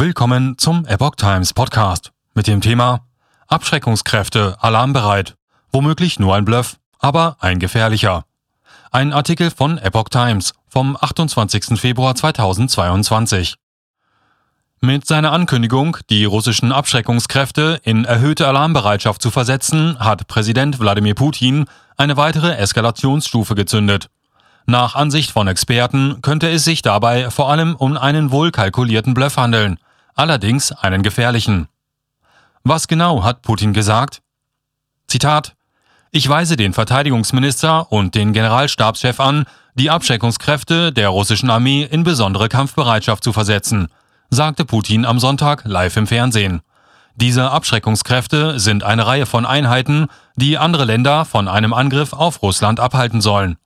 Willkommen 0.00 0.56
zum 0.58 0.86
Epoch 0.86 1.16
Times 1.16 1.52
Podcast 1.52 2.12
mit 2.32 2.46
dem 2.46 2.60
Thema 2.60 3.00
Abschreckungskräfte 3.48 4.56
alarmbereit. 4.60 5.34
Womöglich 5.72 6.20
nur 6.20 6.36
ein 6.36 6.44
Bluff, 6.44 6.76
aber 7.00 7.36
ein 7.40 7.58
gefährlicher. 7.58 8.24
Ein 8.92 9.12
Artikel 9.12 9.50
von 9.50 9.76
Epoch 9.76 10.08
Times 10.08 10.54
vom 10.68 10.96
28. 10.96 11.80
Februar 11.80 12.14
2022. 12.14 13.56
Mit 14.80 15.04
seiner 15.04 15.32
Ankündigung, 15.32 15.96
die 16.10 16.26
russischen 16.26 16.70
Abschreckungskräfte 16.70 17.80
in 17.82 18.04
erhöhte 18.04 18.46
Alarmbereitschaft 18.46 19.20
zu 19.20 19.32
versetzen, 19.32 19.98
hat 19.98 20.28
Präsident 20.28 20.78
Wladimir 20.78 21.16
Putin 21.16 21.64
eine 21.96 22.16
weitere 22.16 22.54
Eskalationsstufe 22.54 23.56
gezündet. 23.56 24.06
Nach 24.64 24.94
Ansicht 24.94 25.32
von 25.32 25.48
Experten 25.48 26.22
könnte 26.22 26.48
es 26.48 26.62
sich 26.62 26.82
dabei 26.82 27.30
vor 27.30 27.50
allem 27.50 27.74
um 27.74 27.96
einen 27.96 28.30
wohlkalkulierten 28.30 29.14
Bluff 29.14 29.36
handeln, 29.38 29.80
allerdings 30.18 30.72
einen 30.72 31.02
gefährlichen. 31.02 31.68
Was 32.64 32.88
genau 32.88 33.22
hat 33.22 33.42
Putin 33.42 33.72
gesagt? 33.72 34.20
Zitat 35.06 35.54
Ich 36.10 36.28
weise 36.28 36.56
den 36.56 36.72
Verteidigungsminister 36.72 37.92
und 37.92 38.14
den 38.14 38.32
Generalstabschef 38.32 39.20
an, 39.20 39.46
die 39.74 39.90
Abschreckungskräfte 39.90 40.92
der 40.92 41.10
russischen 41.10 41.50
Armee 41.50 41.84
in 41.84 42.02
besondere 42.02 42.48
Kampfbereitschaft 42.48 43.22
zu 43.22 43.32
versetzen, 43.32 43.88
sagte 44.28 44.64
Putin 44.64 45.04
am 45.04 45.20
Sonntag 45.20 45.62
live 45.64 45.96
im 45.96 46.06
Fernsehen. 46.06 46.62
Diese 47.14 47.50
Abschreckungskräfte 47.50 48.58
sind 48.58 48.84
eine 48.84 49.06
Reihe 49.06 49.26
von 49.26 49.46
Einheiten, 49.46 50.08
die 50.36 50.58
andere 50.58 50.84
Länder 50.84 51.24
von 51.24 51.48
einem 51.48 51.72
Angriff 51.72 52.12
auf 52.12 52.42
Russland 52.42 52.80
abhalten 52.80 53.20
sollen. 53.20 53.56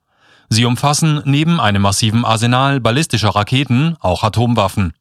Sie 0.48 0.66
umfassen 0.66 1.22
neben 1.24 1.60
einem 1.60 1.82
massiven 1.82 2.26
Arsenal 2.26 2.78
ballistischer 2.78 3.30
Raketen 3.30 3.96
auch 4.00 4.22
Atomwaffen. 4.22 4.92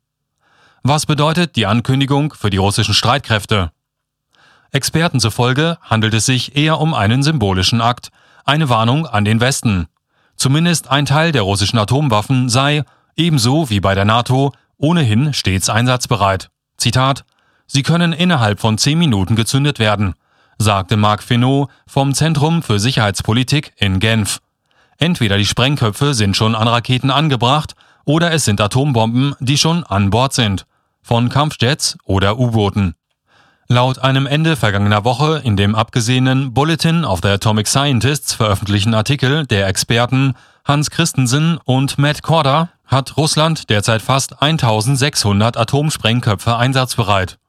Was 0.84 1.06
bedeutet 1.06 1.56
die 1.58 1.68
Ankündigung 1.68 2.34
für 2.34 2.50
die 2.50 2.58
russischen 2.58 2.96
Streitkräfte? 2.96 3.72
Experten 4.72 5.20
zufolge 5.20 5.78
handelt 5.84 6.16
es 6.16 6.26
sich 6.26 6.56
eher 6.58 6.80
um 6.80 6.96
einen 6.96 7.22
symbolischen 7.22 7.82
Akt, 7.82 8.10
eine 8.46 8.68
Warnung 8.68 9.06
an 9.06 9.24
den 9.24 9.40
Westen. 9.40 9.88
Zumindest 10.36 10.90
ein 10.90 11.06
Teil 11.06 11.32
der 11.32 11.44
russischen 11.44 11.78
Atomwaffen 11.78 12.50
sei, 12.50 12.84
ebenso 13.16 13.70
wie 13.70 13.80
bei 13.80 13.94
der 13.94 14.06
NATO, 14.06 14.54
ohnehin 14.78 15.36
stets 15.36 15.70
einsatzbereit. 15.70 16.50
Zitat 16.78 17.26
Sie 17.68 17.84
können 17.84 18.12
innerhalb 18.12 18.60
von 18.60 18.80
zehn 18.80 18.98
Minuten 18.98 19.36
gezündet 19.36 19.78
werden, 19.78 20.16
sagte 20.58 20.98
Marc 20.98 21.22
Finot 21.22 21.70
vom 21.86 22.16
Zentrum 22.16 22.64
für 22.64 22.80
Sicherheitspolitik 22.80 23.74
in 23.78 24.00
Genf. 24.00 24.40
Entweder 24.98 25.38
die 25.38 25.46
Sprengköpfe 25.46 26.16
sind 26.16 26.36
schon 26.36 26.56
an 26.56 26.68
Raketen 26.68 27.12
angebracht 27.12 27.76
oder 28.04 28.32
es 28.32 28.46
sind 28.46 28.60
Atombomben, 28.60 29.36
die 29.40 29.60
schon 29.60 29.84
an 29.84 30.10
Bord 30.10 30.34
sind, 30.34 30.66
von 31.12 31.28
Kampfjets 31.28 31.98
oder 32.06 32.40
U-Booten. 32.40 32.96
Laut 33.68 34.00
einem 34.00 34.26
Ende 34.26 34.56
vergangener 34.56 35.04
Woche 35.04 35.42
in 35.44 35.58
dem 35.58 35.76
abgesehenen 35.76 36.54
Bulletin 36.54 37.04
of 37.04 37.20
the 37.22 37.28
Atomic 37.28 37.68
Scientists 37.68 38.34
veröffentlichten 38.34 38.94
Artikel 38.94 39.46
der 39.46 39.68
Experten 39.68 40.36
Hans 40.64 40.90
Christensen 40.90 41.60
und 41.66 41.98
Matt 41.98 42.24
Korda 42.24 42.70
hat 42.86 43.18
Russland 43.18 43.70
derzeit 43.70 44.02
fast 44.02 44.42
1600 44.42 45.58
Atomsprengköpfe 45.58 46.56
einsatzbereit. 46.56 47.40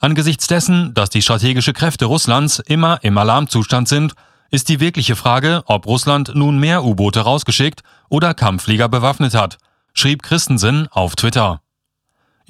Angesichts 0.00 0.48
dessen, 0.48 0.92
dass 0.92 1.08
die 1.08 1.22
strategische 1.22 1.74
Kräfte 1.74 2.06
Russlands 2.06 2.58
immer 2.58 2.98
im 3.04 3.16
Alarmzustand 3.16 3.86
sind, 3.86 4.14
ist 4.50 4.68
die 4.68 4.80
wirkliche 4.80 5.14
Frage, 5.14 5.62
ob 5.66 5.86
Russland 5.86 6.32
nun 6.34 6.58
mehr 6.58 6.82
U-Boote 6.82 7.20
rausgeschickt 7.20 7.84
oder 8.08 8.34
Kampfflieger 8.34 8.88
bewaffnet 8.88 9.34
hat, 9.34 9.58
schrieb 9.94 10.24
Christensen 10.24 10.88
auf 10.90 11.14
Twitter. 11.14 11.61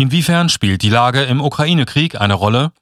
Inwiefern 0.02 0.48
spielt 0.48 0.82
die 0.82 0.88
Lage 0.88 1.22
im 1.22 1.40
Ukraine-Krieg 1.40 2.20
eine 2.20 2.34
Rolle? 2.34 2.72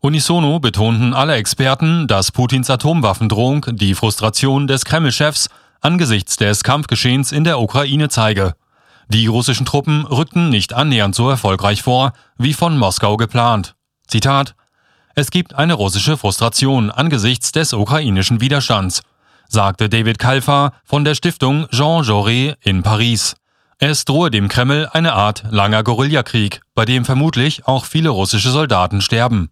Unisono 0.00 0.60
betonten 0.60 1.14
alle 1.14 1.36
Experten, 1.36 2.06
dass 2.06 2.30
Putins 2.30 2.68
Atomwaffendrohung 2.68 3.64
die 3.70 3.94
Frustration 3.94 4.66
des 4.66 4.84
Kreml-Chefs 4.84 5.48
angesichts 5.80 6.36
des 6.36 6.62
Kampfgeschehens 6.62 7.32
in 7.32 7.44
der 7.44 7.58
Ukraine 7.58 8.10
zeige. 8.10 8.52
Die 9.08 9.28
russischen 9.28 9.64
Truppen 9.64 10.04
rückten 10.04 10.50
nicht 10.50 10.74
annähernd 10.74 11.14
so 11.14 11.30
erfolgreich 11.30 11.82
vor, 11.82 12.12
wie 12.36 12.52
von 12.52 12.76
Moskau 12.76 13.16
geplant. 13.16 13.74
Zitat 14.06 14.54
es 15.14 15.30
gibt 15.30 15.54
eine 15.54 15.72
russische 15.72 16.18
Frustration 16.18 16.90
angesichts 16.90 17.52
des 17.52 17.72
ukrainischen 17.72 18.42
Widerstands, 18.42 19.00
sagte 19.48 19.88
David 19.88 20.18
Kalfa 20.18 20.74
von 20.84 21.06
der 21.06 21.14
Stiftung 21.14 21.66
Jean 21.70 22.02
Jaurès 22.02 22.56
in 22.60 22.82
Paris. 22.82 23.36
Es 23.84 24.04
drohe 24.04 24.30
dem 24.30 24.46
Kreml 24.46 24.88
eine 24.92 25.12
Art 25.12 25.42
langer 25.50 25.82
Guerillakrieg, 25.82 26.60
bei 26.72 26.84
dem 26.84 27.04
vermutlich 27.04 27.66
auch 27.66 27.84
viele 27.84 28.10
russische 28.10 28.52
Soldaten 28.52 29.00
sterben. 29.00 29.50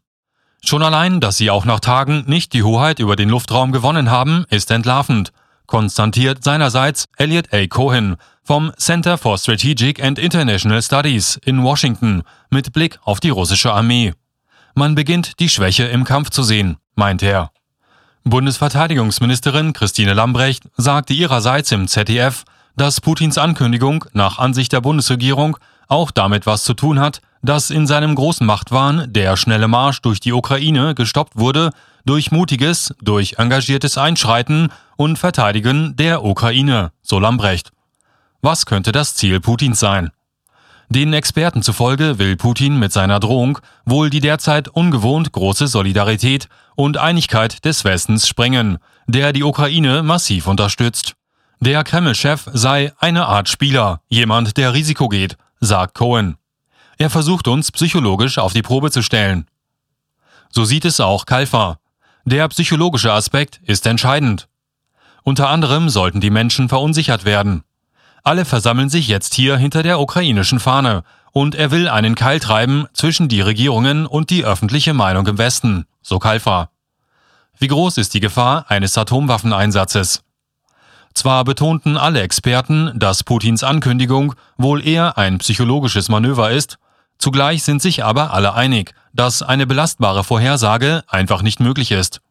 Schon 0.65 0.85
allein, 0.85 1.19
dass 1.19 1.37
sie 1.37 1.51
auch 1.51 1.65
nach 1.65 1.81
Tagen 1.81 2.23
nicht 2.29 2.53
die 2.53 2.63
Hoheit 2.63 3.01
über 3.01 3.17
den 3.17 3.29
Luftraum 3.29 3.73
gewonnen 3.73 4.09
haben, 4.09 4.45
ist 4.49 4.71
entlarvend, 4.71 5.33
konstatiert 5.67 6.45
seinerseits 6.45 7.07
Elliot 7.17 7.53
A. 7.53 7.67
Cohen 7.67 8.19
vom 8.45 8.71
Center 8.77 9.19
for 9.19 9.37
Strategic 9.37 10.01
and 10.01 10.17
International 10.17 10.81
Studies 10.81 11.41
in 11.45 11.65
Washington 11.65 12.23
mit 12.51 12.73
Blick 12.73 13.01
auf 13.03 13.19
die 13.19 13.31
russische 13.31 13.73
Armee. 13.73 14.15
Man 14.77 14.95
beginnt 14.95 15.41
die 15.41 15.49
Schwäche 15.49 15.87
im 15.87 16.05
Kampf 16.05 16.31
zu 16.31 16.45
sehen, 16.45 16.77
meint 16.95 17.25
er. 17.25 17.51
Bundesverteidigungsministerin 18.23 19.73
Christine 19.73 20.15
Lambrecht 20.15 20.69
sagte 20.77 21.15
ihrerseits 21.15 21.73
im 21.73 21.89
ZDF, 21.89 22.45
dass 22.81 23.03
Putins 23.03 23.37
Ankündigung 23.37 24.07
nach 24.15 24.39
Ansicht 24.39 24.73
der 24.73 24.81
Bundesregierung 24.81 25.59
auch 25.89 26.11
damit 26.11 26.47
was 26.47 26.65
zu 26.65 26.73
tun 26.73 26.99
hat, 26.99 27.21
dass 27.43 27.69
in 27.69 27.87
seinem 27.87 28.15
großen 28.15 28.47
Machtwahn 28.47 29.13
der 29.13 29.37
schnelle 29.37 29.69
Marsch 29.69 30.01
durch 30.01 30.19
die 30.19 30.33
Ukraine 30.33 30.95
gestoppt 30.95 31.37
wurde 31.37 31.73
durch 32.07 32.33
mutiges, 32.33 32.95
durch 33.03 33.35
engagiertes 33.37 33.99
Einschreiten 33.99 34.73
und 34.97 35.19
Verteidigen 35.19 35.95
der 35.97 36.25
Ukraine, 36.25 36.93
so 37.03 37.19
Lambrecht. 37.19 37.71
Was 38.41 38.65
könnte 38.65 38.93
das 38.93 39.15
Ziel 39.15 39.41
Putins 39.41 39.79
sein? 39.79 40.11
Den 40.89 41.13
Experten 41.13 41.63
zufolge 41.63 42.19
will 42.19 42.37
Putin 42.37 42.79
mit 42.79 42.93
seiner 42.93 43.21
Drohung 43.21 43.59
wohl 43.85 44.09
die 44.09 44.21
derzeit 44.21 44.69
ungewohnt 44.69 45.33
große 45.33 45.67
Solidarität 45.67 46.49
und 46.77 46.97
Einigkeit 46.97 47.63
des 47.67 47.85
Westens 47.85 48.27
sprengen, 48.27 48.79
der 49.07 49.35
die 49.35 49.45
Ukraine 49.45 50.03
massiv 50.03 50.47
unterstützt. 50.47 51.15
Der 51.63 51.85
Kreml-Chef 51.85 52.49
sei 52.55 52.91
eine 53.01 53.27
Art 53.27 53.51
Spieler, 53.51 54.01
jemand, 54.09 54.57
der 54.57 54.73
Risiko 54.73 55.11
geht, 55.11 55.37
sagt 55.61 55.95
Cohen. 55.95 56.39
Er 56.97 57.11
versucht 57.11 57.49
uns 57.49 57.71
psychologisch 57.71 58.39
auf 58.39 58.55
die 58.55 58.63
Probe 58.63 58.91
zu 58.91 59.03
stellen. 59.03 59.47
So 60.49 60.65
sieht 60.65 60.87
es 60.87 61.01
auch 61.01 61.27
Kalfa. 61.27 61.79
Der 62.25 62.49
psychologische 62.49 63.13
Aspekt 63.13 63.61
ist 63.63 63.87
entscheidend. 63.87 64.49
Unter 65.23 65.51
anderem 65.51 65.91
sollten 65.91 66.23
die 66.23 66.31
Menschen 66.31 66.71
verunsichert 66.71 67.27
werden. 67.27 67.63
Alle 68.23 68.47
versammeln 68.47 68.89
sich 68.89 69.07
jetzt 69.07 69.35
hier 69.35 69.59
hinter 69.59 69.83
der 69.83 70.01
ukrainischen 70.01 70.61
Fahne 70.61 71.05
und 71.31 71.55
er 71.55 71.71
will 71.71 71.91
einen 71.91 72.15
Keil 72.15 72.41
treiben 72.41 72.87
zwischen 72.95 73.29
die 73.29 73.43
Regierungen 73.43 74.07
und 74.07 74.31
die 74.31 74.47
öffentliche 74.47 74.95
Meinung 74.95 75.27
im 75.27 75.37
Westen, 75.37 75.85
so 76.01 76.19
Kalfa. 76.19 76.71
Wie 77.59 77.69
groß 77.69 77.99
ist 77.99 78.15
die 78.15 78.21
Gefahr 78.21 78.65
eines 78.71 78.97
Atomwaffeneinsatzes? 78.97 80.23
Zwar 81.21 81.45
betonten 81.45 81.99
alle 81.99 82.23
Experten, 82.23 82.93
dass 82.95 83.25
Putins 83.25 83.63
Ankündigung 83.63 84.35
wohl 84.57 84.83
eher 84.83 85.19
ein 85.19 85.37
psychologisches 85.37 86.09
Manöver 86.09 86.51
ist, 86.51 86.79
zugleich 87.19 87.63
sind 87.63 87.83
sich 87.83 88.03
aber 88.03 88.33
alle 88.33 88.55
einig, 88.55 88.95
dass 89.13 89.43
eine 89.43 89.67
belastbare 89.67 90.25
Vorhersage 90.25 91.05
einfach 91.09 91.43
nicht 91.43 91.61
möglich 91.61 91.91
ist. 91.91 92.23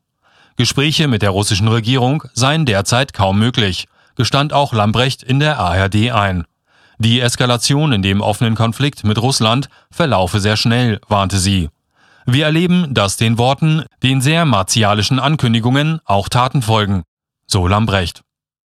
Gespräche 0.56 1.08
mit 1.08 1.22
der 1.22 1.30
russischen 1.30 1.68
Regierung 1.68 2.24
seien 2.34 2.66
derzeit 2.66 3.14
kaum 3.14 3.38
möglich, 3.38 3.86
gestand 4.16 4.54
auch 4.54 4.74
Lambrecht 4.74 5.22
in 5.22 5.40
der 5.40 5.60
ARD 5.60 6.10
ein. 6.10 6.46
Die 6.98 7.20
Eskalation 7.20 7.92
in 7.92 8.02
dem 8.02 8.22
offenen 8.22 8.56
Konflikt 8.56 9.04
mit 9.04 9.22
Russland 9.22 9.70
verlaufe 9.92 10.40
sehr 10.40 10.58
schnell, 10.58 11.00
warnte 11.08 11.38
sie. 11.38 11.69
Wir 12.25 12.46
erleben, 12.46 12.92
dass 12.96 13.18
den 13.18 13.38
Worten, 13.38 13.86
den 14.02 14.19
sehr 14.19 14.46
martialischen 14.46 15.19
Ankündigungen 15.19 16.00
auch 16.06 16.28
Taten 16.28 16.63
folgen, 16.63 17.04
so 17.46 17.68
Lambrecht. 17.68 18.24